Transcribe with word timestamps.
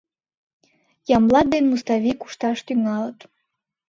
Ямблат 1.17 1.47
ден 1.53 1.63
Муставий 1.69 2.15
кушташ 2.21 2.57
тӱҥалыт. 2.65 3.19